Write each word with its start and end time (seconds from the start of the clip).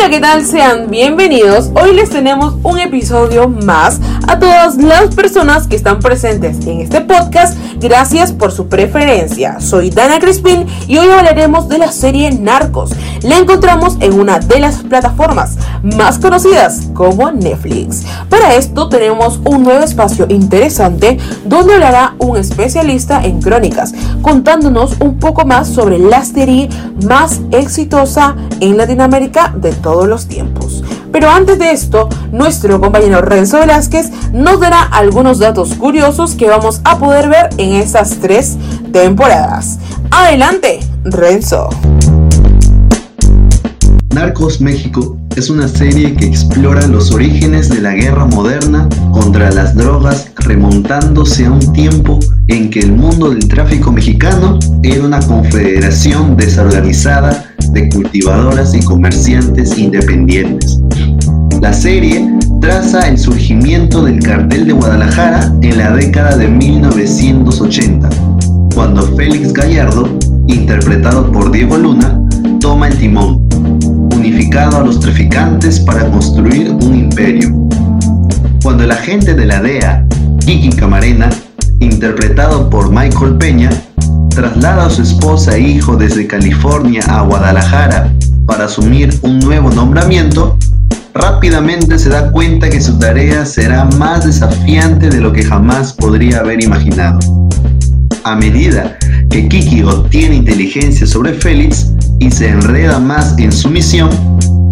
Hola, 0.00 0.08
¿qué 0.08 0.20
tal? 0.20 0.46
Sean 0.46 0.88
bienvenidos. 0.88 1.70
Hoy 1.74 1.92
les 1.92 2.08
tenemos 2.08 2.54
un 2.62 2.78
episodio 2.78 3.50
más 3.50 4.00
a 4.30 4.38
todas 4.38 4.76
las 4.76 5.12
personas 5.12 5.66
que 5.66 5.74
están 5.74 5.98
presentes 5.98 6.64
en 6.64 6.82
este 6.82 7.00
podcast. 7.00 7.58
Gracias 7.80 8.30
por 8.30 8.52
su 8.52 8.68
preferencia. 8.68 9.58
Soy 9.58 9.90
Dana 9.90 10.20
Crispin 10.20 10.66
y 10.86 10.98
hoy 10.98 11.08
hablaremos 11.08 11.68
de 11.68 11.78
la 11.78 11.90
serie 11.90 12.30
Narcos. 12.30 12.92
La 13.22 13.38
encontramos 13.38 13.96
en 13.98 14.12
una 14.12 14.38
de 14.38 14.60
las 14.60 14.84
plataformas 14.84 15.56
más 15.82 16.20
conocidas 16.20 16.90
como 16.94 17.32
Netflix. 17.32 18.04
Para 18.28 18.54
esto 18.54 18.88
tenemos 18.88 19.40
un 19.44 19.64
nuevo 19.64 19.82
espacio 19.82 20.26
interesante 20.28 21.18
donde 21.44 21.74
hablará 21.74 22.14
un 22.18 22.36
especialista 22.36 23.24
en 23.24 23.42
crónicas, 23.42 23.92
contándonos 24.22 24.96
un 25.00 25.18
poco 25.18 25.44
más 25.44 25.66
sobre 25.66 25.98
la 25.98 26.24
serie 26.24 26.68
más 27.04 27.40
exitosa 27.50 28.36
en 28.60 28.76
Latinoamérica 28.76 29.52
de 29.56 29.72
todos 29.72 30.06
los 30.06 30.28
tiempos. 30.28 30.84
Pero 31.12 31.28
antes 31.30 31.58
de 31.58 31.72
esto, 31.72 32.08
nuestro 32.32 32.80
compañero 32.80 33.20
Renzo 33.20 33.58
Velázquez 33.58 34.10
nos 34.32 34.60
dará 34.60 34.82
algunos 34.82 35.38
datos 35.38 35.74
curiosos 35.74 36.34
que 36.34 36.48
vamos 36.48 36.80
a 36.84 36.98
poder 36.98 37.28
ver 37.28 37.50
en 37.58 37.72
estas 37.72 38.18
tres 38.20 38.56
temporadas. 38.92 39.78
Adelante, 40.10 40.80
Renzo. 41.04 41.68
Narcos 44.14 44.60
México 44.60 45.16
es 45.36 45.48
una 45.50 45.68
serie 45.68 46.14
que 46.14 46.26
explora 46.26 46.86
los 46.88 47.12
orígenes 47.12 47.68
de 47.68 47.80
la 47.80 47.94
guerra 47.94 48.26
moderna 48.26 48.88
contra 49.12 49.50
las 49.50 49.76
drogas 49.76 50.32
remontándose 50.36 51.46
a 51.46 51.52
un 51.52 51.72
tiempo 51.72 52.18
en 52.48 52.70
que 52.70 52.80
el 52.80 52.92
mundo 52.92 53.30
del 53.30 53.46
tráfico 53.46 53.92
mexicano 53.92 54.58
era 54.82 55.04
una 55.04 55.20
confederación 55.20 56.36
desorganizada 56.36 57.49
de 57.72 57.88
cultivadoras 57.88 58.74
y 58.74 58.84
comerciantes 58.84 59.76
independientes. 59.78 60.80
La 61.60 61.72
serie 61.72 62.26
traza 62.60 63.08
el 63.08 63.18
surgimiento 63.18 64.02
del 64.02 64.20
cartel 64.20 64.66
de 64.66 64.72
Guadalajara 64.72 65.54
en 65.62 65.78
la 65.78 65.92
década 65.92 66.36
de 66.36 66.48
1980, 66.48 68.08
cuando 68.74 69.02
Félix 69.16 69.52
Gallardo, 69.52 70.08
interpretado 70.46 71.30
por 71.30 71.50
Diego 71.52 71.76
Luna, 71.76 72.20
toma 72.60 72.88
el 72.88 72.98
timón, 72.98 73.46
unificado 74.14 74.78
a 74.78 74.84
los 74.84 75.00
traficantes 75.00 75.80
para 75.80 76.10
construir 76.10 76.70
un 76.70 76.94
imperio. 76.94 77.50
Cuando 78.62 78.84
el 78.84 78.90
agente 78.90 79.34
de 79.34 79.46
la 79.46 79.60
DEA, 79.60 80.06
Kiki 80.44 80.70
Camarena, 80.70 81.30
interpretado 81.80 82.68
por 82.68 82.90
Michael 82.90 83.36
Peña, 83.38 83.70
traslada 84.30 84.86
a 84.86 84.90
su 84.90 85.02
esposa 85.02 85.56
e 85.56 85.60
hijo 85.60 85.96
desde 85.96 86.26
California 86.26 87.02
a 87.08 87.22
Guadalajara 87.22 88.12
para 88.46 88.64
asumir 88.64 89.12
un 89.22 89.38
nuevo 89.40 89.70
nombramiento, 89.70 90.56
rápidamente 91.14 91.98
se 91.98 92.08
da 92.08 92.30
cuenta 92.32 92.68
que 92.70 92.80
su 92.80 92.98
tarea 92.98 93.44
será 93.44 93.84
más 93.98 94.24
desafiante 94.24 95.08
de 95.08 95.20
lo 95.20 95.32
que 95.32 95.44
jamás 95.44 95.92
podría 95.92 96.38
haber 96.38 96.62
imaginado. 96.62 97.18
A 98.24 98.34
medida 98.36 98.96
que 99.30 99.48
Kiki 99.48 99.82
obtiene 99.82 100.36
inteligencia 100.36 101.06
sobre 101.06 101.34
Félix 101.34 101.92
y 102.18 102.30
se 102.30 102.48
enreda 102.48 102.98
más 102.98 103.34
en 103.38 103.52
su 103.52 103.68
misión, 103.68 104.10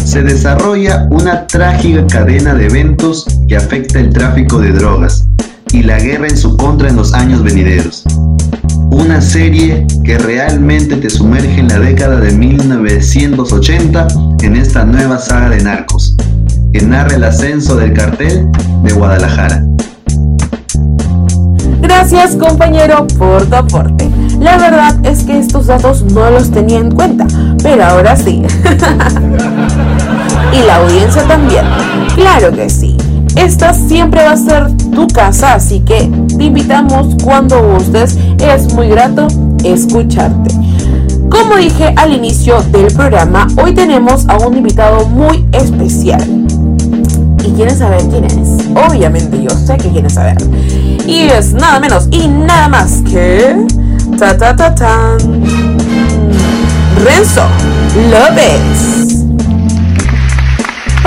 se 0.05 0.23
desarrolla 0.23 1.07
una 1.11 1.47
trágica 1.47 2.07
cadena 2.07 2.55
de 2.55 2.67
eventos 2.67 3.27
que 3.49 3.57
afecta 3.57 4.01
el 4.01 4.11
tráfico 4.11 4.59
de 4.59 4.73
drogas 4.73 5.27
y 5.73 5.83
la 5.83 5.99
guerra 5.99 6.29
en 6.29 6.37
su 6.37 6.57
contra 6.57 6.89
en 6.89 6.97
los 6.97 7.13
años 7.13 7.43
venideros 7.43 8.05
una 8.99 9.21
serie 9.21 9.87
que 10.05 10.19
realmente 10.19 10.97
te 10.97 11.09
sumerge 11.09 11.61
en 11.61 11.69
la 11.69 11.79
década 11.79 12.21
de 12.21 12.33
1980 12.33 14.09
en 14.43 14.57
esta 14.57 14.85
nueva 14.85 15.19
saga 15.19 15.51
de 15.51 15.63
narcos, 15.63 16.17
que 16.73 16.83
narra 16.83 17.15
el 17.15 17.25
ascenso 17.25 17.77
del 17.77 17.93
cartel 17.93 18.49
de 18.83 18.93
Guadalajara. 18.93 19.65
Gracias 21.81 22.37
compañero 22.37 23.07
por 23.19 23.47
tu 23.47 23.57
aporte. 23.57 24.11
La 24.41 24.59
verdad 24.59 24.95
es 25.05 25.25
que 25.25 25.39
estos 25.39 25.67
datos 25.67 26.03
no 26.03 26.31
los 26.31 26.51
tenía 26.51 26.79
en 26.79 26.91
cuenta, 26.91 27.27
pero 27.63 27.85
ahora 27.85 28.17
sí. 28.17 28.43
y 30.53 30.67
la 30.67 30.77
audiencia 30.77 31.23
también. 31.25 31.65
Claro 32.15 32.53
que 32.53 32.69
sí. 32.69 32.88
Esta 33.39 33.73
siempre 33.73 34.25
va 34.25 34.33
a 34.33 34.37
ser 34.37 34.77
tu 34.93 35.07
casa, 35.07 35.55
así 35.55 35.79
que 35.81 36.11
te 36.37 36.45
invitamos 36.45 37.15
cuando 37.23 37.63
gustes. 37.73 38.19
Es 38.41 38.75
muy 38.75 38.89
grato 38.89 39.29
escucharte. 39.63 40.53
Como 41.31 41.57
dije 41.57 41.95
al 41.97 42.15
inicio 42.15 42.61
del 42.73 42.93
programa, 42.93 43.47
hoy 43.57 43.75
tenemos 43.75 44.29
a 44.29 44.39
un 44.39 44.57
invitado 44.57 45.07
muy 45.07 45.47
especial. 45.53 46.21
¿Y 47.45 47.53
quieres 47.53 47.79
saber 47.79 48.03
quién 48.11 48.25
es? 48.25 48.67
Obviamente 48.75 49.41
yo 49.41 49.51
sé 49.51 49.77
que 49.77 49.89
quieres 49.89 50.15
saber. 50.15 50.37
Y 51.07 51.29
es 51.29 51.53
nada 51.53 51.79
menos 51.79 52.09
y 52.11 52.27
nada 52.27 52.69
más 52.69 53.03
que... 53.09 53.57
Ta 54.19 54.37
ta 54.37 54.57
ta 54.57 54.75
tan. 54.75 55.19
Renzo 57.05 57.47
López. 58.11 58.98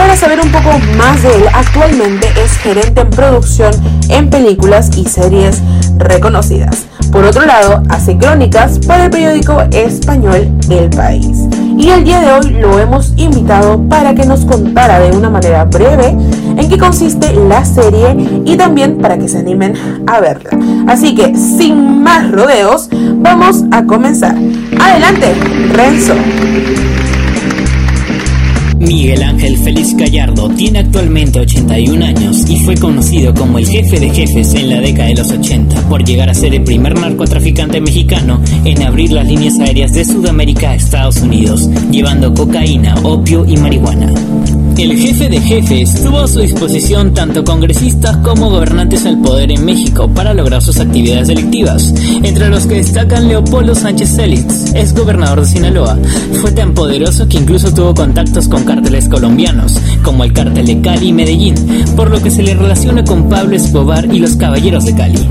Para 0.02 0.16
saber 0.16 0.40
un 0.44 0.52
poco 0.52 0.72
más 0.98 1.22
de 1.22 1.30
él, 1.30 1.44
actualmente 1.54 2.28
es 2.44 2.58
gerente 2.58 3.02
en 3.02 3.12
producción 3.12 3.72
en 4.10 4.32
películas 4.32 4.90
y 4.98 5.06
series 5.06 5.62
reconocidas. 6.00 6.88
Por 7.12 7.24
otro 7.24 7.46
lado, 7.46 7.84
hace 7.88 8.18
crónicas 8.18 8.80
para 8.80 9.06
el 9.06 9.12
periódico 9.12 9.62
español 9.72 10.50
El 10.72 10.90
País. 10.90 11.46
Y 11.78 11.90
el 11.90 12.04
día 12.04 12.20
de 12.20 12.32
hoy 12.32 12.50
lo 12.50 12.80
hemos 12.80 13.14
invitado 13.16 13.80
para 13.90 14.16
que 14.16 14.26
nos 14.26 14.44
contara 14.44 15.00
de 15.00 15.16
una 15.16 15.30
manera 15.30 15.66
breve 15.66 16.08
en 16.08 16.68
qué 16.68 16.80
consiste 16.80 17.34
la 17.36 17.64
serie 17.64 18.16
y 18.44 18.58
también 18.58 18.98
para 18.98 19.20
que 19.20 19.30
se 19.30 19.38
animen 19.38 19.76
a 20.08 20.20
verla. 20.20 20.50
Así 20.88 21.14
que, 21.14 21.36
sin 21.36 22.02
más 22.02 22.32
rodeos, 22.32 22.90
vamos 23.18 23.66
a 23.72 23.84
comenzar. 23.86 24.36
Adelante, 24.80 25.36
Renzo. 25.74 26.16
Miguel 28.82 29.22
Ángel 29.22 29.58
Félix 29.60 29.96
Gallardo 29.96 30.50
tiene 30.50 30.80
actualmente 30.80 31.40
81 31.40 32.04
años 32.04 32.50
y 32.50 32.60
fue 32.62 32.76
conocido 32.76 33.32
como 33.34 33.60
el 33.60 33.68
jefe 33.68 34.00
de 34.00 34.10
jefes 34.10 34.56
en 34.56 34.70
la 34.70 34.82
década 34.82 35.10
de 35.10 35.16
los 35.16 35.32
80 35.32 35.88
por 35.88 36.04
llegar 36.04 36.30
a 36.30 36.34
ser 36.34 36.56
el 36.56 36.64
primer 36.64 36.98
narcotraficante 37.00 37.80
mexicano 37.80 38.42
en 38.66 38.82
abrir 38.82 39.12
las 39.12 39.28
líneas 39.28 39.60
aéreas 39.60 39.94
de 39.94 40.04
Sudamérica 40.04 40.72
a 40.72 40.76
Estados 40.76 41.18
Unidos, 41.18 41.70
llevando 41.92 42.34
cocaína, 42.34 42.96
opio 43.04 43.46
y 43.46 43.56
marihuana. 43.58 44.12
El 44.78 44.98
jefe 44.98 45.30
de 45.30 45.40
jefes 45.40 46.04
tuvo 46.04 46.20
a 46.20 46.28
su 46.28 46.40
disposición 46.40 47.14
tanto 47.14 47.44
congresistas 47.44 48.18
como 48.18 48.50
gobernantes 48.50 49.06
al 49.06 49.22
poder 49.22 49.52
en 49.52 49.64
México 49.64 50.10
para 50.10 50.34
lograr 50.34 50.62
sus 50.62 50.80
actividades 50.80 51.28
delictivas, 51.28 51.94
entre 52.24 52.50
los 52.50 52.66
que 52.66 52.76
destacan 52.76 53.28
Leopoldo 53.28 53.76
Sánchez 53.76 54.16
Félix, 54.16 54.74
ex 54.74 54.94
gobernador 54.94 55.42
de 55.42 55.48
Sinaloa. 55.48 56.00
Fue 56.42 56.52
tan 56.52 56.74
poderoso 56.74 57.28
que 57.28 57.38
incluso 57.38 57.72
tuvo 57.74 57.94
contactos 57.94 58.48
con 58.48 58.64
cárteles 58.64 59.08
colombianos, 59.08 59.80
como 60.04 60.24
el 60.24 60.34
cártel 60.34 60.66
de 60.66 60.82
Cali 60.82 61.10
y 61.10 61.14
Medellín, 61.14 61.56
por 61.96 62.10
lo 62.10 62.22
que 62.22 62.32
se 62.32 62.42
le 62.42 62.56
relaciona 62.56 63.04
con 63.04 63.30
Pablo 63.30 63.56
Escobar 63.56 64.06
y 64.14 64.20
los 64.20 64.36
Caballeros 64.36 64.86
de 64.86 64.96
Cali. 64.96 65.30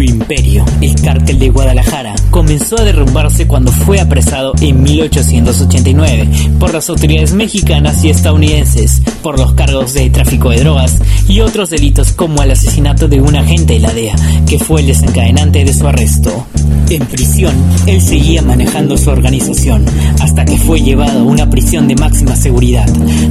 Imperio, 0.00 0.64
el 0.80 0.94
cártel 1.02 1.38
de 1.38 1.50
Guadalajara, 1.50 2.14
comenzó 2.30 2.78
a 2.78 2.84
derrumbarse 2.84 3.46
cuando 3.46 3.72
fue 3.72 4.00
apresado 4.00 4.54
en 4.60 4.82
1889 4.82 6.30
por 6.58 6.72
las 6.72 6.88
autoridades 6.88 7.34
mexicanas 7.34 8.04
y 8.04 8.10
estadounidenses 8.10 9.02
por 9.22 9.38
los 9.38 9.52
cargos 9.54 9.94
de 9.94 10.10
tráfico 10.10 10.50
de 10.50 10.60
drogas 10.60 10.98
y 11.28 11.40
otros 11.40 11.70
delitos 11.70 12.12
como 12.12 12.42
el 12.42 12.50
asesinato 12.50 13.06
de 13.08 13.20
un 13.20 13.36
agente 13.36 13.74
de 13.74 13.80
la 13.80 13.92
DEA, 13.92 14.16
que 14.46 14.58
fue 14.58 14.80
el 14.80 14.88
desencadenante 14.88 15.64
de 15.64 15.72
su 15.72 15.86
arresto. 15.86 16.46
En 16.90 17.06
prisión, 17.06 17.54
él 17.86 18.00
seguía 18.02 18.42
manejando 18.42 18.98
su 18.98 19.08
organización 19.08 19.86
hasta 20.20 20.44
que 20.44 20.58
fue 20.58 20.80
llevado 20.80 21.20
a 21.20 21.22
una 21.22 21.48
prisión 21.48 21.88
de 21.88 21.94
máxima 21.94 22.36
seguridad. 22.36 22.86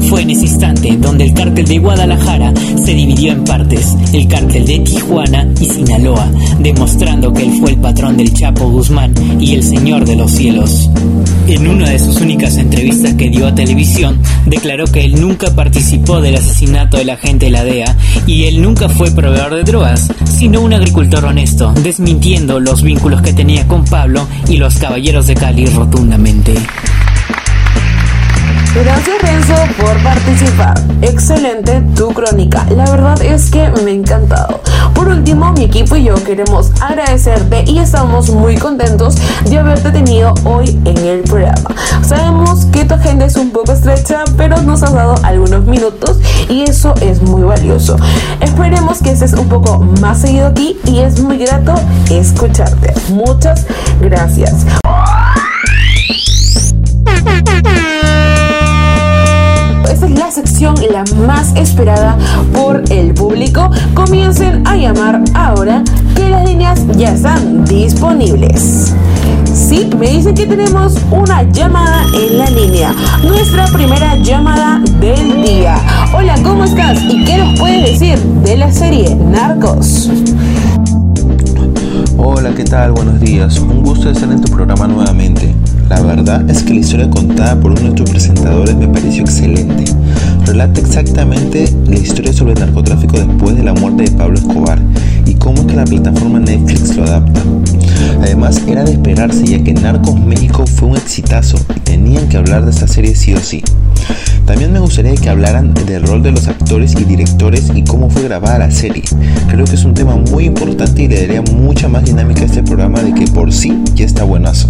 Fue 0.09 0.21
en 0.21 0.31
ese 0.31 0.45
instante 0.45 0.97
donde 0.97 1.25
el 1.25 1.33
cártel 1.33 1.65
de 1.65 1.77
Guadalajara 1.77 2.53
se 2.83 2.93
dividió 2.93 3.33
en 3.33 3.43
partes, 3.43 3.95
el 4.13 4.27
cártel 4.27 4.65
de 4.65 4.79
Tijuana 4.79 5.47
y 5.59 5.65
Sinaloa, 5.65 6.31
demostrando 6.59 7.33
que 7.33 7.43
él 7.43 7.53
fue 7.59 7.71
el 7.71 7.77
patrón 7.77 8.17
del 8.17 8.33
Chapo 8.33 8.69
Guzmán 8.69 9.13
y 9.39 9.53
el 9.53 9.63
Señor 9.63 10.05
de 10.05 10.15
los 10.15 10.31
Cielos. 10.31 10.89
En 11.47 11.67
una 11.67 11.89
de 11.89 11.99
sus 11.99 12.19
únicas 12.21 12.57
entrevistas 12.57 13.13
que 13.15 13.29
dio 13.29 13.45
a 13.45 13.53
televisión, 13.53 14.19
declaró 14.45 14.85
que 14.85 15.03
él 15.03 15.19
nunca 15.19 15.53
participó 15.53 15.80
del 15.81 16.35
asesinato 16.35 16.97
del 16.97 17.09
agente 17.09 17.47
de 17.47 17.51
la 17.51 17.63
DEA 17.63 17.97
y 18.27 18.45
él 18.45 18.61
nunca 18.61 18.87
fue 18.87 19.09
proveedor 19.09 19.55
de 19.55 19.63
drogas, 19.63 20.09
sino 20.25 20.61
un 20.61 20.73
agricultor 20.73 21.25
honesto, 21.25 21.73
desmintiendo 21.73 22.59
los 22.59 22.83
vínculos 22.83 23.23
que 23.23 23.33
tenía 23.33 23.67
con 23.67 23.83
Pablo 23.85 24.27
y 24.47 24.57
los 24.57 24.75
caballeros 24.75 25.25
de 25.25 25.33
Cali 25.33 25.65
rotundamente. 25.65 26.53
Gracias 28.75 29.21
Renzo 29.23 29.55
por 29.79 30.03
participar. 30.03 30.79
Excelente 31.01 31.81
tu 31.95 32.09
crónica. 32.09 32.63
La 32.75 32.85
verdad 32.89 33.19
es 33.23 33.49
que 33.49 33.67
me 33.83 33.91
ha 33.91 33.93
encantado. 33.95 34.61
Por 35.01 35.09
último, 35.09 35.51
mi 35.53 35.63
equipo 35.63 35.95
y 35.95 36.03
yo 36.03 36.13
queremos 36.13 36.69
agradecerte 36.79 37.63
y 37.65 37.79
estamos 37.79 38.29
muy 38.29 38.55
contentos 38.55 39.15
de 39.49 39.57
haberte 39.57 39.89
tenido 39.89 40.31
hoy 40.43 40.79
en 40.85 40.95
el 40.99 41.21
programa. 41.21 41.73
Sabemos 42.05 42.65
que 42.65 42.85
tu 42.85 42.93
agenda 42.93 43.25
es 43.25 43.35
un 43.35 43.49
poco 43.49 43.71
estrecha, 43.71 44.23
pero 44.37 44.61
nos 44.61 44.83
has 44.83 44.93
dado 44.93 45.15
algunos 45.23 45.65
minutos 45.65 46.19
y 46.49 46.61
eso 46.69 46.93
es 47.01 47.19
muy 47.19 47.41
valioso. 47.41 47.95
Esperemos 48.41 48.99
que 48.99 49.09
estés 49.09 49.33
un 49.33 49.49
poco 49.49 49.79
más 49.79 50.21
seguido 50.21 50.45
aquí 50.45 50.77
y 50.85 50.99
es 50.99 51.19
muy 51.19 51.39
grato 51.39 51.73
escucharte. 52.11 52.93
Muchas 53.09 53.65
gracias. 53.99 54.67
La 60.61 61.03
más 61.25 61.55
esperada 61.55 62.15
por 62.53 62.83
el 62.91 63.15
público. 63.15 63.71
Comiencen 63.95 64.61
a 64.67 64.75
llamar 64.75 65.23
ahora 65.33 65.83
que 66.15 66.29
las 66.29 66.47
líneas 66.47 66.85
ya 66.95 67.13
están 67.15 67.65
disponibles. 67.65 68.93
Sí, 69.51 69.89
me 69.97 70.11
dicen 70.11 70.35
que 70.35 70.45
tenemos 70.45 70.97
una 71.09 71.41
llamada 71.51 72.03
en 72.13 72.37
la 72.37 72.47
línea. 72.51 72.93
Nuestra 73.23 73.65
primera 73.69 74.15
llamada 74.17 74.83
del 74.99 75.41
día. 75.41 75.77
Hola, 76.15 76.35
¿cómo 76.43 76.65
estás? 76.65 77.01
¿Y 77.09 77.23
qué 77.23 77.39
nos 77.39 77.57
puedes 77.57 77.99
decir 77.99 78.19
de 78.19 78.57
la 78.57 78.71
serie 78.71 79.15
Narcos? 79.15 80.11
Hola, 82.17 82.53
¿qué 82.55 82.65
tal? 82.65 82.91
Buenos 82.91 83.19
días. 83.19 83.57
Un 83.57 83.81
gusto 83.81 84.11
estar 84.11 84.31
en 84.31 84.39
tu 84.39 84.51
programa 84.51 84.87
nuevamente. 84.87 85.55
La 85.89 85.99
verdad 86.01 86.47
es 86.49 86.61
que 86.61 86.75
la 86.75 86.81
historia 86.81 87.09
contada 87.09 87.59
por 87.59 87.71
uno 87.71 87.79
de 87.79 87.85
nuestros 87.87 88.11
presentadores 88.11 88.75
me 88.75 88.87
pareció 88.87 89.23
excelente. 89.23 89.85
Relata 90.45 90.81
exactamente 90.81 91.65
la 91.87 91.95
historia 91.95 92.33
sobre 92.33 92.53
el 92.53 92.59
narcotráfico 92.59 93.17
después 93.17 93.55
de 93.55 93.63
la 93.63 93.73
muerte 93.73 94.03
de 94.03 94.11
Pablo 94.11 94.37
Escobar 94.37 94.79
y 95.25 95.35
cómo 95.35 95.61
es 95.61 95.67
que 95.67 95.75
la 95.75 95.85
plataforma 95.85 96.39
Netflix 96.39 96.95
lo 96.95 97.03
adapta. 97.03 97.41
Además, 98.21 98.61
era 98.67 98.83
de 98.83 98.93
esperarse 98.93 99.45
ya 99.45 99.63
que 99.63 99.73
Narcos 99.73 100.19
México 100.19 100.65
fue 100.65 100.89
un 100.89 100.97
exitazo 100.97 101.57
y 101.75 101.79
tenían 101.79 102.27
que 102.27 102.37
hablar 102.37 102.65
de 102.65 102.71
esta 102.71 102.87
serie 102.87 103.15
sí 103.15 103.33
o 103.33 103.39
sí. 103.39 103.63
También 104.51 104.73
me 104.73 104.79
gustaría 104.79 105.15
que 105.15 105.29
hablaran 105.29 105.73
del 105.73 106.03
rol 106.03 106.21
de 106.21 106.33
los 106.33 106.49
actores 106.49 106.93
y 106.99 107.05
directores 107.05 107.71
y 107.73 107.83
cómo 107.83 108.09
fue 108.09 108.23
grabada 108.23 108.59
la 108.59 108.69
serie. 108.69 109.01
Creo 109.47 109.63
que 109.63 109.75
es 109.75 109.85
un 109.85 109.93
tema 109.93 110.17
muy 110.17 110.43
importante 110.43 111.03
y 111.03 111.07
le 111.07 111.25
daría 111.25 111.41
mucha 111.53 111.87
más 111.87 112.03
dinámica 112.03 112.41
a 112.41 112.45
este 112.47 112.61
programa 112.61 113.01
de 113.01 113.13
que 113.13 113.27
por 113.27 113.53
sí 113.53 113.81
ya 113.95 114.03
está 114.03 114.25
buenazo. 114.25 114.67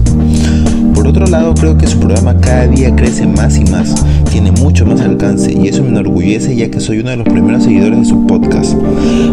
Por 0.93 1.07
otro 1.07 1.25
lado, 1.25 1.55
creo 1.55 1.79
que 1.79 1.87
su 1.87 1.97
programa 1.97 2.39
cada 2.39 2.67
día 2.67 2.95
crece 2.95 3.25
más 3.25 3.57
y 3.57 3.63
más, 3.63 3.95
tiene 4.29 4.51
mucho 4.51 4.85
más 4.85 5.01
alcance 5.01 5.51
y 5.51 5.67
eso 5.67 5.81
me 5.81 5.89
enorgullece 5.89 6.55
ya 6.55 6.69
que 6.69 6.79
soy 6.79 6.99
uno 6.99 7.09
de 7.09 7.17
los 7.17 7.27
primeros 7.27 7.63
seguidores 7.63 8.01
de 8.01 8.05
su 8.05 8.27
podcast. 8.27 8.75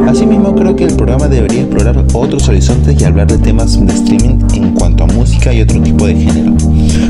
Asimismo, 0.09 0.55
creo 0.55 0.75
que 0.75 0.85
el 0.85 0.95
programa 0.95 1.29
debería 1.29 1.61
explorar 1.61 2.03
otros 2.15 2.49
horizontes 2.49 2.99
y 2.99 3.05
hablar 3.05 3.27
de 3.27 3.37
temas 3.37 3.79
de 3.79 3.93
streaming 3.93 4.39
en 4.55 4.73
cuanto 4.73 5.05
a 5.05 5.09
música 5.09 5.53
y 5.53 5.61
otro 5.61 5.83
tipo 5.83 6.07
de 6.07 6.17
género. 6.17 6.55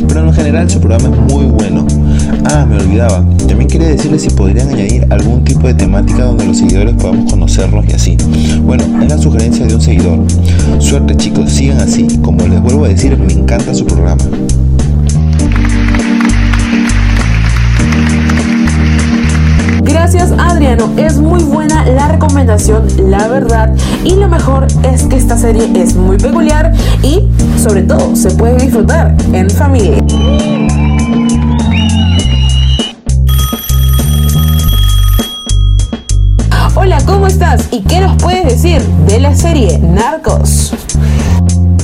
Pero 0.09 0.27
en 0.27 0.35
general 0.35 0.69
su 0.69 0.81
programa 0.81 1.15
es 1.15 1.33
muy 1.33 1.45
bueno. 1.45 1.87
Ah, 2.51 2.67
me 2.67 2.77
olvidaba, 2.77 3.25
también 3.47 3.69
quería 3.69 3.89
decirles 3.89 4.23
si 4.23 4.31
podrían 4.31 4.69
añadir 4.69 5.07
algún 5.11 5.45
tipo 5.45 5.67
de 5.67 5.75
temática 5.75 6.25
donde 6.25 6.47
los 6.47 6.59
seguidores 6.59 6.95
podamos 6.95 7.31
conocerlos 7.31 7.85
y 7.89 7.93
así. 7.93 8.17
Bueno, 8.63 8.85
es 9.03 9.09
la 9.09 9.19
sugerencia 9.19 9.67
de 9.67 9.75
un 9.75 9.81
seguidor. 9.81 10.19
Suerte 10.79 11.17
chicos, 11.17 11.51
sigan 11.51 11.79
así. 11.79 12.07
Como 12.23 12.47
les 12.47 12.61
vuelvo 12.61 12.85
a 12.85 12.89
decir, 12.89 13.17
me 13.19 13.33
encanta 13.33 13.75
su 13.75 13.85
programa. 13.85 14.23
Gracias 19.83 20.33
Adriano, 20.39 20.91
es 20.97 21.19
muy 21.19 21.43
buena 21.43 21.85
la 21.87 22.09
recomendación, 22.09 22.87
la 23.11 23.29
verdad. 23.29 23.75
Y 24.05 24.17
lo 24.17 24.29
mejor 24.29 24.67
es 24.83 25.05
que 25.05 25.17
esta 25.17 25.37
serie 25.37 25.71
es 25.75 25.95
muy 25.95 26.17
peculiar 26.17 26.73
y 27.03 27.29
sobre 27.59 27.83
todo 27.83 28.15
se 28.17 28.31
puede 28.31 28.57
disfrutar 28.57 29.15
en 29.33 29.51
familia. 29.51 30.03
Hola, 36.89 37.05
¿cómo 37.05 37.27
estás? 37.27 37.69
¿Y 37.71 37.83
qué 37.83 38.01
nos 38.01 38.17
puedes 38.17 38.45
decir 38.45 38.81
de 38.81 39.21
la 39.21 39.35
serie 39.35 39.79
Narcos? 39.79 40.73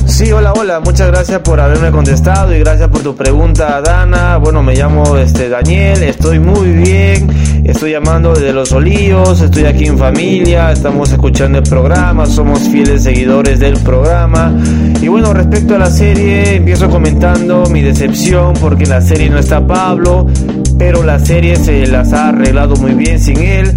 Sí, 0.07 0.33
hola, 0.33 0.55
hola, 0.55 0.81
muchas 0.81 1.09
gracias 1.09 1.41
por 1.41 1.61
haberme 1.61 1.91
contestado 1.91 2.55
y 2.55 2.61
gracias 2.61 2.89
por 2.89 3.03
tu 3.03 3.15
pregunta, 3.15 3.83
Dana. 3.83 4.39
Bueno, 4.39 4.63
me 4.63 4.75
llamo 4.75 5.19
este 5.19 5.51
Daniel, 5.51 6.03
estoy 6.05 6.39
muy 6.39 6.69
bien, 6.69 7.29
estoy 7.65 7.91
llamando 7.91 8.33
desde 8.33 8.55
Los 8.55 8.73
Olíos, 8.73 9.43
estoy 9.43 9.67
aquí 9.67 9.85
en 9.85 9.99
familia, 9.99 10.73
estamos 10.73 11.13
escuchando 11.13 11.59
el 11.59 11.65
programa, 11.65 12.25
somos 12.25 12.61
fieles 12.61 13.03
seguidores 13.03 13.61
del 13.61 13.77
programa. 13.81 14.59
Y 15.03 15.09
bueno, 15.09 15.35
respecto 15.35 15.75
a 15.75 15.79
la 15.81 15.91
serie, 15.91 16.57
empiezo 16.57 16.89
comentando 16.89 17.65
mi 17.67 17.83
decepción 17.83 18.55
porque 18.55 18.85
en 18.85 18.91
la 18.91 19.03
serie 19.03 19.29
no 19.29 19.39
está 19.39 19.67
Pablo, 19.67 20.27
pero 20.79 21.03
la 21.03 21.19
serie 21.19 21.57
se 21.57 21.87
las 21.87 22.13
ha 22.13 22.29
arreglado 22.29 22.77
muy 22.77 22.93
bien 22.93 23.21
sin 23.21 23.39
él. 23.39 23.73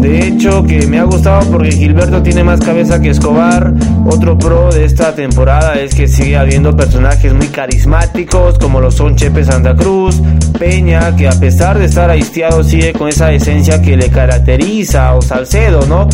De 0.00 0.26
hecho, 0.26 0.64
que 0.64 0.86
me 0.86 0.98
ha 0.98 1.04
gustado 1.04 1.50
porque 1.50 1.72
Gilberto 1.72 2.22
tiene 2.22 2.42
más 2.42 2.60
cabeza 2.60 3.00
que 3.00 3.10
Escobar. 3.10 3.74
Otro 4.06 4.38
pro 4.38 4.70
de 4.72 4.84
esta 4.84 5.14
temporada 5.14 5.74
es 5.74 5.94
que 5.94 6.08
sigue 6.08 6.36
habiendo 6.36 6.74
personajes 6.76 7.32
muy 7.34 7.48
carismáticos 7.48 8.58
como 8.58 8.80
lo 8.80 8.90
son 8.90 9.16
Chepe 9.16 9.44
Santa 9.44 9.74
Cruz, 9.74 10.20
Peña, 10.58 11.14
que 11.16 11.28
a 11.28 11.32
pesar 11.32 11.78
de 11.78 11.84
estar 11.84 12.10
aisteado 12.10 12.64
sigue 12.64 12.92
con 12.92 13.08
esa 13.08 13.30
esencia 13.32 13.82
que 13.82 13.96
le 13.96 14.08
caracteriza, 14.08 15.14
o 15.14 15.22
Salcedo, 15.22 15.86
¿no? 15.86 16.08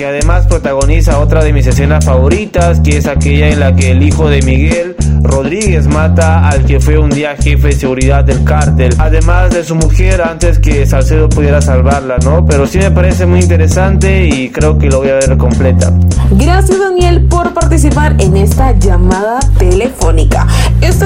Que 0.00 0.06
además 0.06 0.46
protagoniza 0.46 1.18
otra 1.18 1.44
de 1.44 1.52
mis 1.52 1.66
escenas 1.66 2.06
favoritas, 2.06 2.80
que 2.80 2.96
es 2.96 3.06
aquella 3.06 3.50
en 3.50 3.60
la 3.60 3.76
que 3.76 3.90
el 3.90 4.02
hijo 4.02 4.30
de 4.30 4.40
Miguel 4.40 4.96
Rodríguez 5.22 5.86
mata 5.88 6.48
al 6.48 6.64
que 6.64 6.80
fue 6.80 6.98
un 6.98 7.10
día 7.10 7.36
jefe 7.36 7.68
de 7.68 7.72
seguridad 7.72 8.24
del 8.24 8.42
cártel, 8.42 8.94
además 8.98 9.50
de 9.50 9.62
su 9.62 9.74
mujer 9.74 10.22
antes 10.22 10.58
que 10.58 10.86
Salcedo 10.86 11.28
pudiera 11.28 11.60
salvarla, 11.60 12.16
¿no? 12.24 12.46
Pero 12.46 12.66
sí 12.66 12.78
me 12.78 12.90
parece 12.90 13.26
muy 13.26 13.40
interesante 13.40 14.26
y 14.26 14.48
creo 14.48 14.78
que 14.78 14.88
lo 14.88 15.00
voy 15.00 15.10
a 15.10 15.14
ver 15.16 15.36
completa. 15.36 15.92
Gracias 16.30 16.78
Daniel 16.78 17.26
por 17.26 17.52
participar 17.52 18.16
en 18.20 18.38
esta 18.38 18.72
llamada 18.78 19.38
telefónica. 19.58 20.46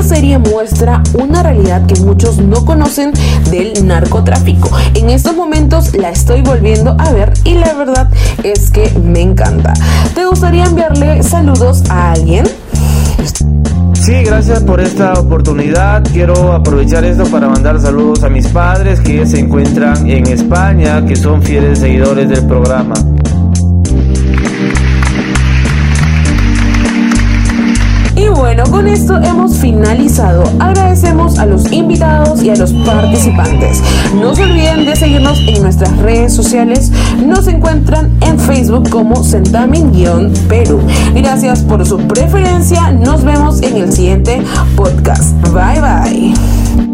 Serie 0.05 0.37
muestra 0.37 1.03
una 1.15 1.43
realidad 1.43 1.87
que 1.87 1.99
muchos 2.01 2.37
no 2.37 2.65
conocen 2.67 3.13
del 3.51 3.87
narcotráfico. 3.87 4.71
En 4.95 5.09
estos 5.09 5.35
momentos 5.35 5.97
la 5.97 6.11
estoy 6.11 6.43
volviendo 6.43 6.95
a 6.99 7.11
ver 7.11 7.33
y 7.45 7.55
la 7.55 7.73
verdad 7.73 8.11
es 8.43 8.71
que 8.71 8.91
me 9.03 9.23
encanta. 9.23 9.73
¿Te 10.15 10.27
gustaría 10.27 10.65
enviarle 10.67 11.23
saludos 11.23 11.85
a 11.89 12.13
alguien? 12.13 12.45
Sí, 13.95 14.13
gracias 14.23 14.63
por 14.63 14.81
esta 14.83 15.15
oportunidad. 15.15 16.05
Quiero 16.13 16.53
aprovechar 16.53 17.05
esto 17.05 17.25
para 17.25 17.49
mandar 17.49 17.81
saludos 17.81 18.23
a 18.25 18.29
mis 18.29 18.47
padres 18.49 19.01
que 19.01 19.25
se 19.25 19.39
encuentran 19.39 20.07
en 20.11 20.27
España, 20.27 21.03
que 21.07 21.17
son 21.17 21.43
fieles 21.43 21.79
seguidores 21.79 22.29
del 22.29 22.47
programa. 22.47 22.95
Bueno, 28.35 28.65
con 28.71 28.87
esto 28.89 29.17
hemos 29.23 29.57
finalizado. 29.57 30.45
Agradecemos 30.59 31.39
a 31.39 31.47
los 31.47 31.71
invitados 31.73 32.43
y 32.43 32.51
a 32.51 32.57
los 32.57 32.73
participantes. 32.73 33.83
No 34.15 34.35
se 34.35 34.45
olviden 34.45 34.85
de 34.85 34.97
seguirnos 34.97 35.39
en 35.47 35.63
nuestras 35.63 35.97
redes 35.99 36.35
sociales. 36.35 36.91
Nos 37.25 37.47
encuentran 37.47 38.17
en 38.21 38.39
Facebook 38.39 38.89
como 38.91 39.25
Centamin-Perú. 39.25 40.81
Gracias 41.15 41.63
por 41.63 41.85
su 41.87 41.99
preferencia. 41.99 42.91
Nos 42.93 43.25
vemos 43.25 43.63
en 43.63 43.77
el 43.77 43.93
siguiente 43.93 44.43
podcast. 44.77 45.35
Bye 45.53 45.81
bye. 45.81 46.94